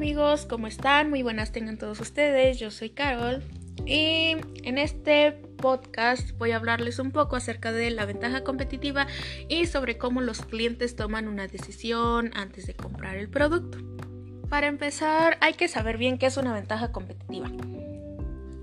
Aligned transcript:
amigos, 0.00 0.46
¿cómo 0.46 0.66
están? 0.66 1.10
Muy 1.10 1.22
buenas 1.22 1.52
tengan 1.52 1.76
todos 1.76 2.00
ustedes. 2.00 2.58
Yo 2.58 2.70
soy 2.70 2.88
Carol 2.88 3.42
y 3.84 4.34
en 4.64 4.78
este 4.78 5.32
podcast 5.32 6.30
voy 6.38 6.52
a 6.52 6.56
hablarles 6.56 6.98
un 6.98 7.10
poco 7.10 7.36
acerca 7.36 7.70
de 7.70 7.90
la 7.90 8.06
ventaja 8.06 8.42
competitiva 8.42 9.06
y 9.50 9.66
sobre 9.66 9.98
cómo 9.98 10.22
los 10.22 10.40
clientes 10.40 10.96
toman 10.96 11.28
una 11.28 11.48
decisión 11.48 12.30
antes 12.32 12.66
de 12.66 12.72
comprar 12.72 13.16
el 13.16 13.28
producto. 13.28 13.76
Para 14.48 14.68
empezar, 14.68 15.36
hay 15.42 15.52
que 15.52 15.68
saber 15.68 15.98
bien 15.98 16.16
qué 16.16 16.24
es 16.24 16.38
una 16.38 16.54
ventaja 16.54 16.92
competitiva. 16.92 17.50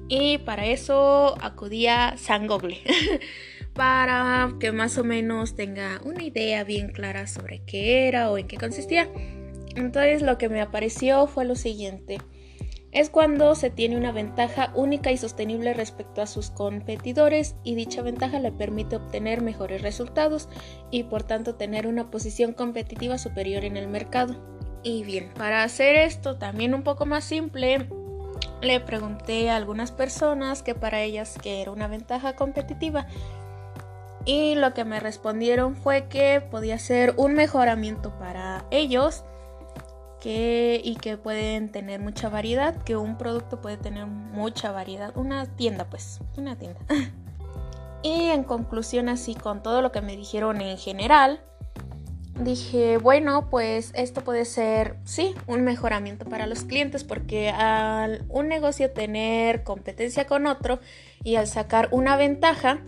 Y 0.08 0.40
para 0.40 0.66
eso 0.66 1.38
acudí 1.40 1.86
a 1.86 2.18
San 2.18 2.48
Google 2.48 2.82
para 3.76 4.54
que 4.60 4.72
más 4.72 4.98
o 4.98 5.04
menos 5.04 5.56
tenga 5.56 6.02
una 6.04 6.24
idea 6.24 6.64
bien 6.64 6.90
clara 6.90 7.28
sobre 7.28 7.62
qué 7.64 8.08
era 8.08 8.32
o 8.32 8.40
en 8.40 8.48
qué 8.48 8.58
consistía. 8.58 9.08
Entonces 9.78 10.24
lo 10.24 10.40
que 10.40 10.50
me 10.50 10.60
apareció 10.60 11.28
fue 11.28 11.46
lo 11.46 11.56
siguiente. 11.56 12.18
Es 12.92 13.12
cuando 13.12 13.54
se 13.54 13.70
tiene 13.70 13.96
una 13.96 14.12
ventaja 14.12 14.72
única 14.74 15.12
y 15.12 15.18
sostenible 15.18 15.74
respecto 15.74 16.22
a 16.22 16.26
sus 16.26 16.50
competidores 16.50 17.56
y 17.64 17.76
dicha 17.76 18.02
ventaja 18.02 18.40
le 18.40 18.52
permite 18.52 18.96
obtener 18.96 19.42
mejores 19.42 19.84
resultados 19.84 20.50
y 20.90 21.04
por 21.04 21.22
tanto 21.22 21.56
tener 21.56 21.86
una 21.86 22.10
posición 22.10 22.54
competitiva 22.54 23.20
superior 23.20 23.66
en 23.66 23.78
el 23.78 23.88
mercado. 23.88 24.36
Y 24.82 25.04
bien, 25.04 25.32
para 25.36 25.62
hacer 25.62 25.96
esto 25.96 26.38
también 26.38 26.74
un 26.74 26.82
poco 26.82 27.06
más 27.06 27.24
simple, 27.24 27.88
le 28.64 28.80
pregunté 28.80 29.52
a 29.52 29.58
algunas 29.58 29.92
personas 29.92 30.64
que 30.64 30.74
para 30.74 31.02
ellas 31.02 31.38
que 31.40 31.62
era 31.62 31.72
una 31.72 31.88
ventaja 31.88 32.36
competitiva 32.36 33.06
y 34.26 34.56
lo 34.56 34.74
que 34.74 34.86
me 34.86 35.00
respondieron 35.00 35.76
fue 35.76 36.08
que 36.08 36.42
podía 36.42 36.80
ser 36.80 37.14
un 37.18 37.34
mejoramiento 37.36 38.18
para 38.18 38.66
ellos 38.72 39.24
y 40.26 40.98
que 41.00 41.18
pueden 41.18 41.72
tener 41.72 42.00
mucha 42.00 42.30
variedad, 42.30 42.76
que 42.84 42.98
un 42.98 43.18
producto 43.18 43.62
puede 43.62 43.78
tener 43.78 44.06
mucha 44.08 44.72
variedad, 44.72 45.16
una 45.16 45.46
tienda 45.46 45.90
pues, 45.90 46.20
una 46.38 46.58
tienda. 46.58 46.80
y 48.04 48.26
en 48.26 48.44
conclusión 48.44 49.10
así 49.10 49.36
con 49.36 49.64
todo 49.64 49.82
lo 49.82 49.92
que 49.92 50.02
me 50.02 50.18
dijeron 50.18 50.62
en 50.62 50.78
general, 50.78 51.40
dije, 52.44 52.98
bueno, 52.98 53.50
pues 53.50 53.92
esto 53.96 54.24
puede 54.24 54.46
ser, 54.46 54.98
sí, 55.06 55.34
un 55.48 55.64
mejoramiento 55.64 56.26
para 56.26 56.46
los 56.46 56.64
clientes 56.64 57.04
porque 57.04 57.50
al 57.50 58.26
un 58.30 58.48
negocio 58.48 58.92
tener 58.92 59.64
competencia 59.64 60.28
con 60.28 60.46
otro 60.46 60.80
y 61.24 61.36
al 61.36 61.48
sacar 61.48 61.88
una 61.92 62.18
ventaja, 62.18 62.80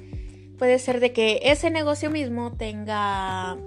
puede 0.58 0.78
ser 0.78 1.00
de 1.00 1.14
que 1.14 1.40
ese 1.44 1.72
negocio 1.72 2.12
mismo 2.12 2.52
tenga 2.52 3.58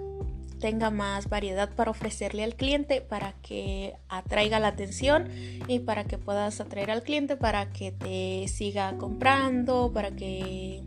tenga 0.63 0.91
más 0.91 1.29
variedad 1.29 1.75
para 1.75 1.91
ofrecerle 1.91 2.45
al 2.45 2.55
cliente 2.55 3.01
para 3.01 3.33
que 3.43 3.97
atraiga 4.09 4.61
la 4.61 4.69
atención 4.69 5.29
y 5.67 5.81
para 5.81 6.05
que 6.05 6.19
puedas 6.19 6.61
atraer 6.61 6.93
al 6.93 7.03
cliente 7.03 7.37
para 7.37 7.73
que 7.73 7.91
te 7.91 8.47
siga 8.47 8.97
comprando, 8.97 9.91
para 9.93 10.13
que, 10.13 10.81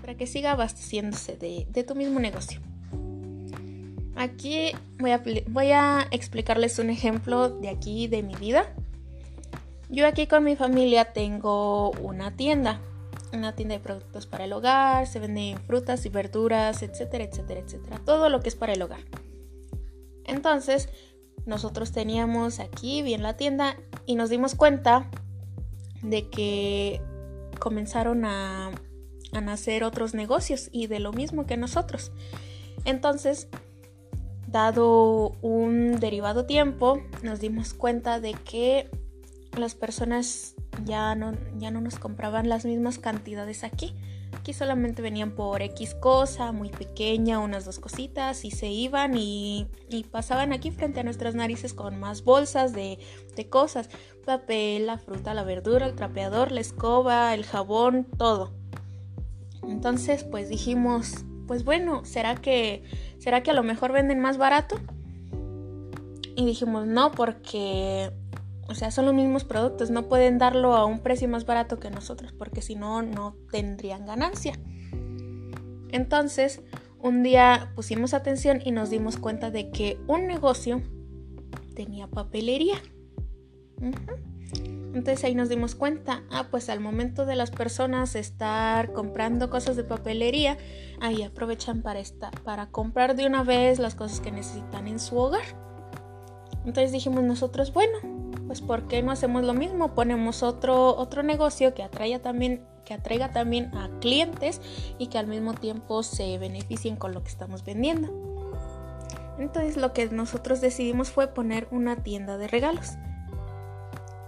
para 0.00 0.14
que 0.14 0.28
siga 0.28 0.52
abasteciéndose 0.52 1.36
de, 1.36 1.66
de 1.68 1.82
tu 1.82 1.96
mismo 1.96 2.20
negocio. 2.20 2.60
Aquí 4.14 4.70
voy 5.00 5.10
a, 5.10 5.20
voy 5.48 5.72
a 5.72 6.06
explicarles 6.12 6.78
un 6.78 6.88
ejemplo 6.88 7.48
de 7.48 7.70
aquí 7.70 8.06
de 8.06 8.22
mi 8.22 8.36
vida. 8.36 8.72
Yo 9.88 10.06
aquí 10.06 10.28
con 10.28 10.44
mi 10.44 10.54
familia 10.54 11.06
tengo 11.06 11.90
una 11.90 12.30
tienda 12.36 12.80
una 13.34 13.54
tienda 13.54 13.74
de 13.74 13.80
productos 13.80 14.26
para 14.26 14.44
el 14.44 14.52
hogar, 14.52 15.06
se 15.06 15.20
venden 15.20 15.58
frutas 15.58 16.04
y 16.06 16.08
verduras, 16.08 16.82
etcétera, 16.82 17.24
etcétera, 17.24 17.60
etcétera. 17.60 18.00
Todo 18.04 18.28
lo 18.28 18.40
que 18.40 18.48
es 18.48 18.56
para 18.56 18.72
el 18.72 18.82
hogar. 18.82 19.00
Entonces, 20.24 20.88
nosotros 21.46 21.92
teníamos 21.92 22.60
aquí 22.60 23.02
bien 23.02 23.22
la 23.22 23.36
tienda 23.36 23.76
y 24.06 24.14
nos 24.14 24.30
dimos 24.30 24.54
cuenta 24.54 25.10
de 26.02 26.28
que 26.30 27.00
comenzaron 27.58 28.24
a, 28.24 28.70
a 29.32 29.40
nacer 29.40 29.84
otros 29.84 30.14
negocios 30.14 30.68
y 30.72 30.86
de 30.86 31.00
lo 31.00 31.12
mismo 31.12 31.46
que 31.46 31.56
nosotros. 31.56 32.12
Entonces, 32.84 33.48
dado 34.46 35.30
un 35.42 35.98
derivado 35.98 36.46
tiempo, 36.46 37.02
nos 37.22 37.40
dimos 37.40 37.74
cuenta 37.74 38.20
de 38.20 38.34
que 38.34 38.90
las 39.56 39.74
personas 39.74 40.54
ya 40.84 41.14
no, 41.14 41.32
ya 41.58 41.70
no 41.70 41.80
nos 41.80 41.98
compraban 41.98 42.48
las 42.48 42.64
mismas 42.64 42.98
cantidades 42.98 43.64
aquí. 43.64 43.94
Aquí 44.32 44.52
solamente 44.52 45.00
venían 45.00 45.30
por 45.30 45.62
X 45.62 45.94
cosa, 45.94 46.52
muy 46.52 46.68
pequeña, 46.68 47.38
unas 47.38 47.64
dos 47.64 47.78
cositas, 47.78 48.44
y 48.44 48.50
se 48.50 48.68
iban 48.68 49.16
y, 49.16 49.68
pasaban 50.10 50.52
aquí 50.52 50.70
frente 50.70 51.00
a 51.00 51.02
nuestras 51.04 51.34
narices 51.34 51.72
con 51.72 51.98
más 51.98 52.24
bolsas 52.24 52.72
de, 52.72 52.98
de 53.36 53.48
cosas. 53.48 53.88
Papel, 54.24 54.86
la 54.86 54.98
fruta, 54.98 55.34
la 55.34 55.44
verdura, 55.44 55.86
el 55.86 55.94
trapeador, 55.94 56.52
la 56.52 56.60
escoba, 56.60 57.32
el 57.34 57.44
jabón, 57.44 58.06
todo. 58.18 58.52
Entonces, 59.62 60.24
pues 60.24 60.48
dijimos, 60.48 61.24
pues 61.46 61.64
bueno, 61.64 62.04
¿será 62.04 62.34
que, 62.34 62.82
¿será 63.18 63.42
que 63.42 63.50
a 63.50 63.54
lo 63.54 63.62
mejor 63.62 63.92
venden 63.92 64.20
más 64.20 64.36
barato? 64.36 64.76
Y 66.36 66.44
dijimos, 66.44 66.86
no, 66.86 67.12
porque 67.12 68.10
o 68.68 68.74
sea, 68.74 68.90
son 68.90 69.06
los 69.06 69.14
mismos 69.14 69.44
productos, 69.44 69.90
no 69.90 70.08
pueden 70.08 70.38
darlo 70.38 70.74
a 70.74 70.84
un 70.84 71.00
precio 71.00 71.28
más 71.28 71.46
barato 71.46 71.78
que 71.78 71.90
nosotros, 71.90 72.32
porque 72.32 72.62
si 72.62 72.74
no, 72.74 73.02
no 73.02 73.36
tendrían 73.50 74.06
ganancia. 74.06 74.58
Entonces, 75.90 76.62
un 76.98 77.22
día 77.22 77.72
pusimos 77.74 78.14
atención 78.14 78.60
y 78.64 78.70
nos 78.70 78.90
dimos 78.90 79.18
cuenta 79.18 79.50
de 79.50 79.70
que 79.70 80.00
un 80.06 80.26
negocio 80.26 80.82
tenía 81.74 82.06
papelería. 82.06 82.76
Entonces 84.94 85.24
ahí 85.24 85.34
nos 85.34 85.48
dimos 85.48 85.74
cuenta, 85.74 86.22
ah, 86.30 86.46
pues 86.50 86.70
al 86.70 86.80
momento 86.80 87.26
de 87.26 87.34
las 87.34 87.50
personas 87.50 88.14
estar 88.14 88.92
comprando 88.92 89.50
cosas 89.50 89.76
de 89.76 89.84
papelería, 89.84 90.56
ahí 91.00 91.22
aprovechan 91.22 91.82
para, 91.82 92.00
para 92.44 92.70
comprar 92.70 93.16
de 93.16 93.26
una 93.26 93.42
vez 93.42 93.80
las 93.80 93.96
cosas 93.96 94.20
que 94.20 94.30
necesitan 94.30 94.86
en 94.86 95.00
su 95.00 95.18
hogar. 95.18 95.44
Entonces 96.64 96.92
dijimos 96.92 97.24
nosotros, 97.24 97.72
bueno, 97.72 97.98
pues 98.46 98.60
¿por 98.60 98.88
qué 98.88 99.02
no 99.02 99.12
hacemos 99.12 99.44
lo 99.44 99.54
mismo? 99.54 99.94
Ponemos 99.94 100.42
otro, 100.42 100.96
otro 100.96 101.22
negocio 101.22 101.74
que 101.74 101.82
atraiga 101.82 102.18
también 102.18 102.66
que 102.84 102.94
atraiga 102.94 103.32
también 103.32 103.74
a 103.74 103.88
clientes 104.00 104.60
y 104.98 105.06
que 105.06 105.16
al 105.16 105.26
mismo 105.26 105.54
tiempo 105.54 106.02
se 106.02 106.36
beneficien 106.38 106.96
con 106.96 107.14
lo 107.14 107.22
que 107.22 107.30
estamos 107.30 107.64
vendiendo. 107.64 108.10
Entonces 109.38 109.76
lo 109.76 109.92
que 109.92 110.06
nosotros 110.10 110.60
decidimos 110.60 111.10
fue 111.10 111.28
poner 111.28 111.66
una 111.70 111.96
tienda 111.96 112.36
de 112.36 112.46
regalos. 112.46 112.92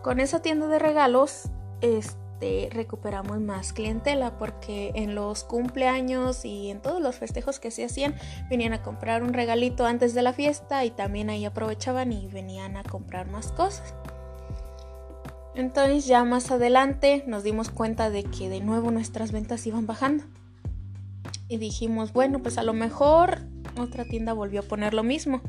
Con 0.03 0.21
esa 0.21 0.41
tienda 0.41 0.69
de 0.69 0.78
regalos, 0.78 1.50
este, 1.81 2.25
recuperamos 2.71 3.41
más 3.41 3.73
clientela 3.73 4.39
porque 4.39 4.93
en 4.95 5.15
los 5.15 5.45
cumpleaños 5.45 6.45
y 6.45 6.71
en 6.71 6.81
todos 6.81 7.01
los 7.01 7.17
festejos 7.17 7.59
que 7.59 7.71
se 7.71 7.85
hacían 7.85 8.15
venían 8.51 8.73
a 8.73 8.83
comprar 8.83 9.23
un 9.23 9.33
regalito 9.33 9.87
antes 9.87 10.15
de 10.15 10.23
la 10.23 10.33
fiesta 10.33 10.85
y 10.85 10.91
también 10.91 11.31
ahí 11.31 11.45
aprovechaban 11.45 12.13
y 12.13 12.29
venían 12.29 12.77
a 12.77 12.83
comprar 12.83 13.29
más 13.31 13.53
cosas. 13.53 13.95
Entonces 15.55 16.07
ya 16.07 16.23
más 16.25 16.51
adelante 16.51 17.25
nos 17.27 17.43
dimos 17.43 17.71
cuenta 17.71 18.11
de 18.11 18.25
que 18.25 18.51
de 18.51 18.61
nuevo 18.61 18.91
nuestras 18.91 19.33
ventas 19.33 19.67
iban 19.67 19.87
bajando. 19.87 20.25
Y 21.49 21.57
dijimos, 21.57 22.13
bueno, 22.13 22.41
pues 22.41 22.59
a 22.59 22.63
lo 22.63 22.75
mejor 22.75 23.41
otra 23.79 24.05
tienda 24.05 24.35
volvió 24.35 24.61
a 24.61 24.65
poner 24.65 24.93
lo 24.93 25.03
mismo. 25.03 25.41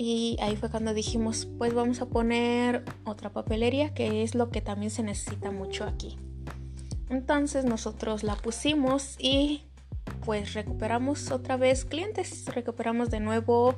Y 0.00 0.36
ahí 0.40 0.54
fue 0.54 0.70
cuando 0.70 0.94
dijimos, 0.94 1.48
pues 1.58 1.74
vamos 1.74 2.00
a 2.00 2.06
poner 2.06 2.84
otra 3.04 3.30
papelería, 3.30 3.92
que 3.94 4.22
es 4.22 4.36
lo 4.36 4.48
que 4.48 4.60
también 4.60 4.92
se 4.92 5.02
necesita 5.02 5.50
mucho 5.50 5.84
aquí. 5.84 6.16
Entonces 7.10 7.64
nosotros 7.64 8.22
la 8.22 8.36
pusimos 8.36 9.16
y 9.18 9.62
pues 10.24 10.54
recuperamos 10.54 11.32
otra 11.32 11.56
vez 11.56 11.84
clientes, 11.84 12.44
recuperamos 12.54 13.10
de 13.10 13.18
nuevo 13.18 13.74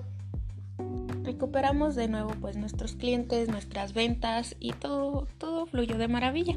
recuperamos 1.22 1.94
de 1.94 2.08
nuevo 2.08 2.30
pues 2.40 2.56
nuestros 2.56 2.96
clientes, 2.96 3.48
nuestras 3.48 3.94
ventas 3.94 4.56
y 4.60 4.72
todo, 4.72 5.26
todo 5.38 5.64
fluyó 5.64 5.96
de 5.96 6.08
maravilla. 6.08 6.54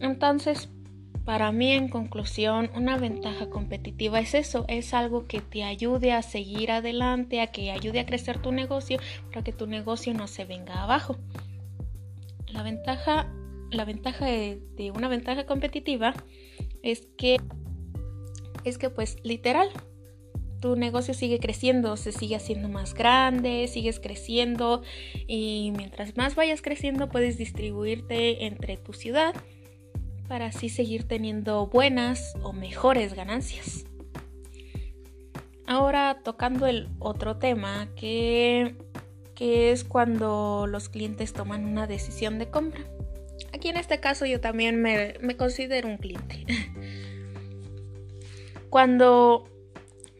Entonces, 0.00 0.68
para 1.26 1.50
mí 1.50 1.72
en 1.72 1.88
conclusión, 1.88 2.70
una 2.76 2.96
ventaja 2.96 3.50
competitiva 3.50 4.20
es 4.20 4.32
eso, 4.32 4.64
es 4.68 4.94
algo 4.94 5.26
que 5.26 5.40
te 5.40 5.64
ayude 5.64 6.12
a 6.12 6.22
seguir 6.22 6.70
adelante, 6.70 7.40
a 7.40 7.48
que 7.48 7.72
ayude 7.72 7.98
a 7.98 8.06
crecer 8.06 8.38
tu 8.38 8.52
negocio 8.52 8.98
para 9.28 9.42
que 9.42 9.52
tu 9.52 9.66
negocio 9.66 10.14
no 10.14 10.28
se 10.28 10.44
venga 10.44 10.84
abajo. 10.84 11.16
La 12.46 12.62
ventaja, 12.62 13.26
la 13.72 13.84
ventaja 13.84 14.24
de, 14.24 14.92
una 14.94 15.08
ventaja 15.08 15.46
competitiva 15.46 16.14
es 16.84 17.08
que 17.18 17.38
es 18.64 18.78
que 18.78 18.88
pues 18.88 19.16
literal 19.24 19.68
tu 20.60 20.76
negocio 20.76 21.12
sigue 21.12 21.40
creciendo, 21.40 21.96
se 21.96 22.12
sigue 22.12 22.36
haciendo 22.36 22.68
más 22.68 22.94
grande, 22.94 23.66
sigues 23.66 23.98
creciendo 23.98 24.82
y 25.26 25.72
mientras 25.76 26.16
más 26.16 26.36
vayas 26.36 26.62
creciendo 26.62 27.08
puedes 27.08 27.36
distribuirte 27.36 28.46
entre 28.46 28.76
tu 28.76 28.92
ciudad 28.92 29.34
para 30.26 30.46
así 30.46 30.68
seguir 30.68 31.04
teniendo 31.04 31.66
buenas 31.66 32.34
o 32.42 32.52
mejores 32.52 33.14
ganancias. 33.14 33.84
Ahora 35.66 36.20
tocando 36.22 36.66
el 36.66 36.88
otro 36.98 37.38
tema 37.38 37.88
que 37.96 38.76
que 39.36 39.70
es 39.70 39.84
cuando 39.84 40.66
los 40.66 40.88
clientes 40.88 41.32
toman 41.32 41.66
una 41.66 41.86
decisión 41.86 42.40
de 42.40 42.48
compra. 42.48 42.80
Aquí 43.52 43.68
en 43.68 43.76
este 43.76 44.00
caso 44.00 44.26
yo 44.26 44.40
también 44.40 44.82
me, 44.82 45.14
me 45.20 45.36
considero 45.36 45.88
un 45.88 45.98
cliente. 45.98 46.44
cuando, 48.70 49.44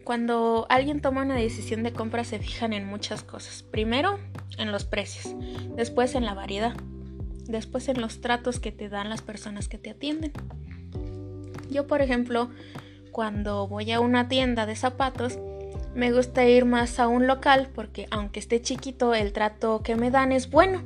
cuando 0.05 0.67
alguien 0.69 1.01
toma 1.01 1.23
una 1.23 1.35
decisión 1.35 1.83
de 1.83 1.93
compra 1.93 2.25
se 2.25 2.39
fijan 2.39 2.75
en 2.75 2.87
muchas 2.87 3.25
cosas. 3.25 3.63
Primero, 3.63 4.21
en 4.59 4.71
los 4.71 4.85
precios, 4.85 5.35
después 5.75 6.15
en 6.15 6.27
la 6.27 6.35
variedad, 6.35 6.77
después 7.49 7.89
en 7.89 8.01
los 8.01 8.21
tratos 8.21 8.61
que 8.61 8.73
te 8.73 8.89
dan 8.89 9.09
las 9.09 9.23
personas 9.23 9.69
que 9.69 9.79
te 9.79 9.91
atienden. 9.91 10.33
Yo, 11.71 11.87
por 11.87 12.01
ejemplo, 12.03 12.51
cuando 13.13 13.67
voy 13.67 13.93
a 13.93 14.01
una 14.01 14.29
tienda 14.29 14.67
de 14.67 14.77
zapatos, 14.77 15.39
me 15.95 16.13
gusta 16.13 16.45
ir 16.45 16.65
más 16.67 16.99
a 17.01 17.09
un 17.09 17.27
local 17.27 17.71
porque 17.75 18.07
aunque 18.11 18.41
esté 18.41 18.61
chiquito, 18.61 19.15
el 19.15 19.33
trato 19.33 19.83
que 19.83 19.97
me 19.97 20.11
dan 20.11 20.33
es 20.33 20.51
bueno. 20.51 20.83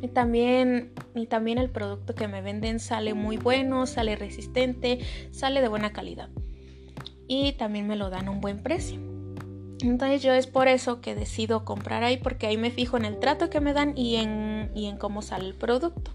Y 0.00 0.08
también, 0.08 0.92
y 1.14 1.26
también 1.26 1.58
el 1.58 1.70
producto 1.70 2.14
que 2.14 2.28
me 2.28 2.40
venden 2.40 2.78
sale 2.78 3.14
muy 3.14 3.36
bueno, 3.36 3.86
sale 3.86 4.14
resistente, 4.14 5.00
sale 5.32 5.60
de 5.60 5.68
buena 5.68 5.92
calidad. 5.92 6.28
Y 7.26 7.52
también 7.52 7.86
me 7.86 7.96
lo 7.96 8.10
dan 8.10 8.28
a 8.28 8.30
un 8.30 8.40
buen 8.40 8.62
precio. 8.62 9.07
Entonces 9.80 10.22
yo 10.22 10.32
es 10.32 10.46
por 10.46 10.66
eso 10.66 11.00
que 11.00 11.14
decido 11.14 11.64
comprar 11.64 12.02
ahí 12.02 12.16
porque 12.16 12.48
ahí 12.48 12.56
me 12.56 12.70
fijo 12.70 12.96
en 12.96 13.04
el 13.04 13.18
trato 13.20 13.48
que 13.48 13.60
me 13.60 13.72
dan 13.72 13.96
y 13.96 14.16
en, 14.16 14.70
y 14.74 14.86
en 14.86 14.96
cómo 14.96 15.22
sale 15.22 15.46
el 15.46 15.54
producto. 15.54 16.12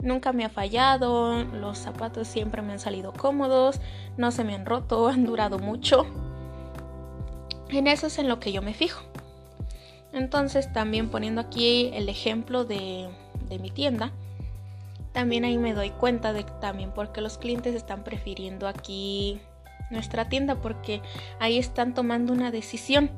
Nunca 0.00 0.32
me 0.32 0.44
ha 0.44 0.50
fallado, 0.50 1.42
los 1.44 1.78
zapatos 1.78 2.28
siempre 2.28 2.60
me 2.60 2.72
han 2.72 2.78
salido 2.78 3.14
cómodos, 3.14 3.80
no 4.18 4.30
se 4.30 4.44
me 4.44 4.54
han 4.54 4.66
roto, 4.66 5.08
han 5.08 5.24
durado 5.24 5.58
mucho. 5.58 6.06
En 7.70 7.86
eso 7.86 8.08
es 8.08 8.18
en 8.18 8.28
lo 8.28 8.40
que 8.40 8.52
yo 8.52 8.62
me 8.62 8.74
fijo. 8.74 9.02
Entonces 10.12 10.72
también 10.72 11.08
poniendo 11.08 11.40
aquí 11.40 11.90
el 11.94 12.08
ejemplo 12.08 12.64
de, 12.64 13.08
de 13.48 13.58
mi 13.58 13.70
tienda, 13.70 14.12
también 15.12 15.46
ahí 15.46 15.56
me 15.56 15.72
doy 15.72 15.90
cuenta 15.90 16.34
de 16.34 16.44
también 16.44 16.92
porque 16.94 17.22
los 17.22 17.38
clientes 17.38 17.74
están 17.74 18.04
prefiriendo 18.04 18.68
aquí 18.68 19.40
nuestra 19.90 20.28
tienda 20.28 20.56
porque 20.56 21.02
ahí 21.38 21.58
están 21.58 21.94
tomando 21.94 22.32
una 22.32 22.50
decisión. 22.50 23.10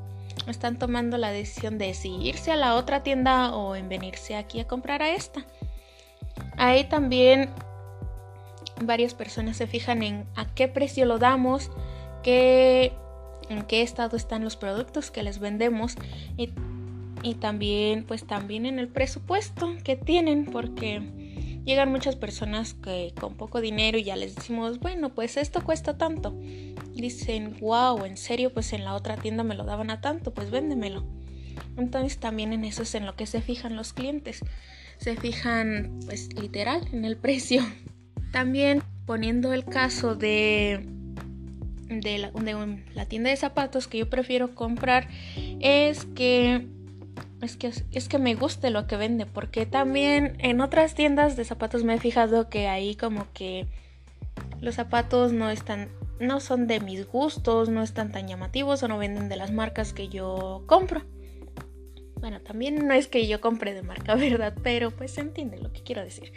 Están 0.47 0.79
tomando 0.79 1.19
la 1.19 1.31
decisión 1.31 1.79
de 1.79 1.95
si 1.95 2.15
irse 2.17 2.53
a 2.53 2.57
la 2.57 2.77
otra 2.77 3.03
tienda 3.03 3.55
o 3.55 3.75
en 3.75 3.89
venirse 3.89 4.37
aquí 4.37 4.61
a 4.61 4.67
comprar 4.67 5.03
a 5.03 5.11
esta. 5.11 5.45
Ahí 6.57 6.85
también 6.85 7.51
varias 8.83 9.15
personas 9.15 9.57
se 9.57 9.67
fijan 9.67 10.03
en 10.03 10.27
a 10.37 10.47
qué 10.55 10.69
precio 10.69 11.05
lo 11.07 11.19
damos, 11.19 11.71
qué, 12.23 12.93
en 13.49 13.63
qué 13.63 13.83
estado 13.83 14.17
están 14.17 14.45
los 14.45 14.57
productos 14.57 15.11
que 15.11 15.23
les 15.23 15.39
vendemos 15.41 15.97
y, 16.37 16.51
y 17.23 17.35
también 17.35 18.05
pues 18.05 18.25
también 18.25 18.67
en 18.67 18.79
el 18.79 18.89
presupuesto 18.89 19.75
que 19.83 19.97
tienen 19.97 20.45
porque 20.47 21.03
llegan 21.69 21.93
muchas 21.93 22.17
personas 22.17 22.73
que 22.73 23.13
con 23.21 23.35
poco 23.35 23.61
dinero 23.61 23.99
y 23.99 24.03
ya 24.03 24.17
les 24.17 24.35
decimos, 24.35 24.81
bueno, 24.81 25.15
pues 25.15 25.37
esto 25.37 25.63
cuesta 25.63 25.99
tanto. 25.99 26.35
Dicen, 26.95 27.59
wow, 27.61 28.07
en 28.07 28.17
serio, 28.17 28.55
pues 28.55 28.73
en 28.73 28.85
la 28.85 28.95
otra 28.95 29.19
tienda 29.19 29.45
me 29.45 29.55
lo 29.55 29.65
daban 29.65 29.91
a 29.91 30.01
tanto, 30.01 30.33
pues 30.33 30.51
véndemelo. 30.51 31.05
Entonces 31.77 32.17
también 32.19 32.55
en 32.55 32.65
eso 32.65 32.83
es 32.83 32.95
en 32.95 33.05
lo 33.05 33.17
que 33.17 33.27
se 33.27 33.43
fijan 33.43 33.77
los 33.77 33.93
clientes. 33.93 34.41
Se 34.97 35.15
fijan, 35.17 36.01
pues 36.07 36.33
literal, 36.41 36.89
en 36.91 37.05
el 37.05 37.17
precio. 37.27 37.63
También 38.33 38.83
poniendo 39.05 39.53
el 39.53 39.67
caso 39.67 40.15
de, 40.15 40.87
de, 41.89 42.17
la, 42.17 42.31
de 42.31 42.83
la 42.95 43.05
tienda 43.05 43.29
de 43.29 43.37
zapatos 43.37 43.89
que 43.89 43.99
yo 43.99 44.09
prefiero 44.09 44.55
comprar, 44.55 45.09
es 45.61 46.07
que 46.07 46.67
es 47.43 47.57
que, 47.57 47.73
es 47.93 48.09
que 48.09 48.19
me 48.19 48.35
guste 48.35 48.71
lo 48.71 48.87
que 48.87 48.97
vende, 48.97 49.27
porque 49.27 49.67
también 49.67 50.37
en 50.41 50.61
otras 50.61 50.95
tiendas 50.95 51.37
de 51.37 51.45
zapatos 51.45 51.85
me 51.85 51.95
he 51.95 51.99
fijado 51.99 52.49
que 52.49 52.69
ahí 52.69 52.97
como 52.97 53.27
que 53.33 53.67
los 54.61 54.75
zapatos 54.75 55.33
no 55.33 55.51
están, 55.51 55.89
no 56.21 56.41
son 56.41 56.67
de 56.67 56.81
mis 56.81 57.07
gustos, 57.07 57.69
no 57.69 57.83
están 57.83 58.11
tan 58.11 58.27
llamativos 58.27 58.83
o 58.83 58.89
no 58.89 58.99
venden 58.99 59.29
de 59.29 59.37
las 59.37 59.53
marcas 59.53 59.93
que 59.93 60.09
yo 60.09 60.65
compro. 60.67 61.05
Bueno, 62.21 62.41
también 62.41 62.89
no 62.89 62.95
es 62.95 63.07
que 63.07 63.29
yo 63.29 63.41
compre 63.41 63.75
de 63.75 63.83
marca, 63.83 64.15
¿verdad? 64.17 64.55
Pero 64.63 64.91
pues 64.91 65.13
se 65.13 65.21
entiende 65.21 65.59
lo 65.59 65.73
que 65.73 65.83
quiero 65.83 66.03
decir. 66.03 66.33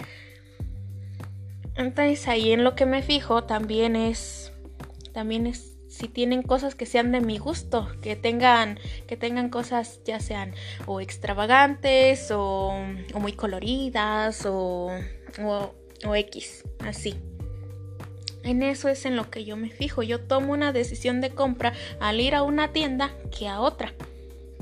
Entonces 1.75 2.27
ahí 2.27 2.51
en 2.51 2.63
lo 2.63 2.75
que 2.75 2.85
me 2.85 3.01
fijo 3.01 3.45
también 3.45 3.95
es, 3.95 4.53
también 5.13 5.47
es 5.47 5.70
si 5.91 6.07
tienen 6.07 6.41
cosas 6.41 6.73
que 6.73 6.85
sean 6.85 7.11
de 7.11 7.19
mi 7.19 7.37
gusto, 7.37 7.85
que 8.01 8.15
tengan, 8.15 8.79
que 9.07 9.17
tengan 9.17 9.49
cosas 9.49 9.99
ya 10.05 10.21
sean 10.21 10.53
o 10.85 11.01
extravagantes 11.01 12.31
o, 12.31 12.73
muy 13.19 13.33
coloridas 13.33 14.45
o, 14.45 14.89
o, 15.43 15.75
o 16.05 16.15
X, 16.15 16.63
así. 16.79 17.15
En 18.43 18.63
eso 18.63 18.87
es 18.87 19.05
en 19.05 19.17
lo 19.17 19.29
que 19.29 19.43
yo 19.43 19.57
me 19.57 19.69
fijo. 19.69 20.01
Yo 20.01 20.21
tomo 20.21 20.53
una 20.53 20.71
decisión 20.71 21.19
de 21.19 21.31
compra 21.31 21.73
al 21.99 22.21
ir 22.21 22.35
a 22.35 22.43
una 22.43 22.71
tienda 22.71 23.11
que 23.37 23.49
a 23.49 23.59
otra. 23.59 23.93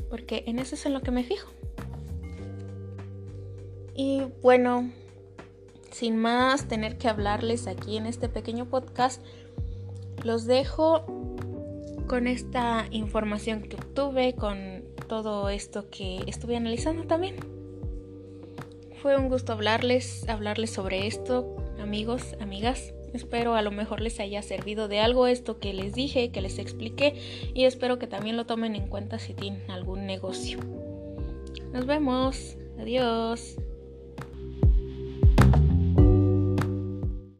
Porque 0.10 0.44
en 0.48 0.58
eso 0.58 0.74
es 0.74 0.86
en 0.88 0.94
lo 0.94 1.02
que 1.02 1.12
me 1.12 1.24
fijo. 1.24 1.50
Y 3.96 4.24
bueno, 4.42 4.92
sin 5.92 6.18
más 6.18 6.68
tener 6.68 6.98
que 6.98 7.08
hablarles 7.08 7.68
aquí 7.68 7.98
en 7.98 8.08
este 8.08 8.30
pequeño 8.30 8.66
podcast, 8.66 9.22
los 10.24 10.46
dejo 10.46 11.06
con 12.10 12.26
esta 12.26 12.88
información 12.90 13.62
que 13.62 13.76
obtuve, 13.76 14.34
con 14.34 14.84
todo 15.08 15.48
esto 15.50 15.92
que 15.92 16.18
estuve 16.26 16.58
analizando 16.58 17.04
también. 17.04 17.36
Fue 19.00 19.16
un 19.16 19.30
gusto 19.30 19.54
hablarles, 19.54 20.28
hablarles 20.28 20.72
sobre 20.72 21.06
esto, 21.06 21.56
amigos, 21.80 22.36
amigas. 22.42 22.96
Espero 23.14 23.54
a 23.54 23.62
lo 23.62 23.70
mejor 23.70 24.02
les 24.02 24.20
haya 24.20 24.42
servido 24.42 24.88
de 24.88 25.00
algo 25.00 25.28
esto 25.28 25.60
que 25.60 25.72
les 25.72 25.94
dije, 25.94 26.32
que 26.32 26.42
les 26.42 26.58
expliqué 26.58 27.14
y 27.54 27.66
espero 27.66 28.00
que 28.00 28.08
también 28.08 28.38
lo 28.38 28.46
tomen 28.48 28.76
en 28.76 28.88
cuenta 28.88 29.20
si 29.20 29.36
tienen 29.36 29.70
algún 29.70 30.08
negocio. 30.08 30.58
Nos 31.72 31.86
vemos. 31.86 32.58
Adiós. 32.80 33.56